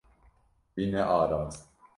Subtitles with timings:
[0.73, 1.61] Wî nearast.